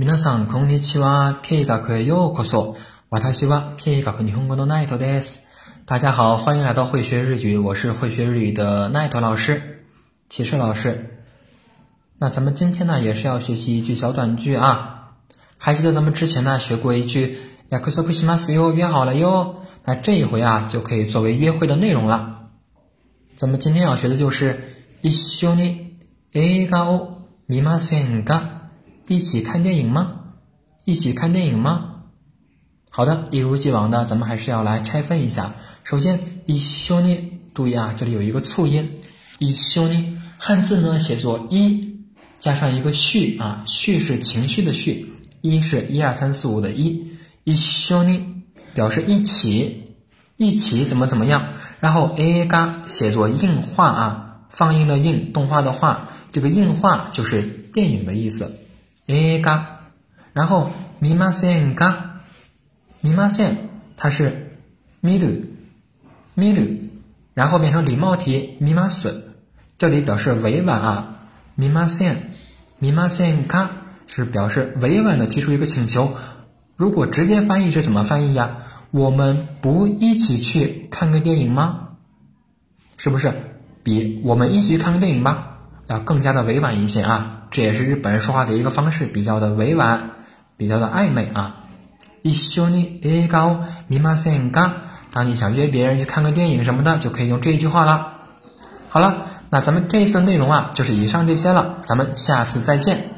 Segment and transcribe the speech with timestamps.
[0.00, 1.42] 皆さんこんにちは。
[1.46, 2.74] 今日へよこそ
[3.10, 5.46] 私は今日日本のイトです。
[5.84, 9.84] 大家好，欢迎来到会学日语，我是会学日语的奈头老师，
[10.30, 11.18] 启事老师。
[12.18, 15.10] 那咱们今天呢，也是要学习一句小短句啊。
[15.58, 17.36] 还记得咱们之前呢学过一句
[17.68, 19.56] “約会しますよ”，约好了哟。
[19.84, 22.46] 那这一回啊，就可以作为约会的内容了。
[23.36, 25.88] 咱们今天要学的就是一緒に
[26.32, 28.59] 映画を見ませんか？
[29.12, 30.20] 一起看电影吗？
[30.84, 32.02] 一起看电影吗？
[32.90, 35.56] 好的，一如既往的，咱们还是要来拆分一下。
[35.82, 37.18] 首先，一緒に
[37.52, 39.00] 注意啊，这里有一个促音。
[39.40, 42.02] 一緒に汉字呢写作一
[42.38, 47.08] 加上一个序啊，序是情绪的序，一是一二三四五的一。
[47.42, 48.20] 一緒に
[48.74, 49.96] 表示一起，
[50.36, 51.54] 一起怎么怎么样？
[51.80, 58.54] 然后 A 嘎写作映画啊，放映的映，动画的画，这个映画就是电影的意思。
[59.10, 59.80] 诶，嘎，
[60.34, 60.70] 然后
[61.02, 62.20] ミマセン咖，
[63.02, 63.56] ミマセン，
[63.96, 64.56] 它是
[65.00, 66.80] m i 見 u
[67.34, 69.12] 然后变成礼貌 i ミマス，
[69.78, 71.16] 这里表示委婉啊。
[71.58, 72.14] ミ i セン、
[72.80, 73.68] ミマ n ga
[74.06, 76.14] 是表示委婉的提出一个请求。
[76.76, 78.58] 如果直接翻译是怎么翻译呀？
[78.92, 81.96] 我们不一起去看个电影吗？
[82.96, 83.34] 是不是？
[83.82, 85.59] 比我们一起去看个电影吧。
[85.90, 90.10] 要更加的委婉一些啊，这也是日本人说话的一个方式，比较的委婉，
[90.56, 91.56] 比较的暧昧啊。
[92.22, 94.70] 一緒に行こう、見ませんか？
[95.12, 98.12] 当你想约别人去看个电影什么的，就可以用这一句话了。
[98.88, 103.10] 好了，那咱们这一次的内容啊，就是以上这些了，咱们下次再见。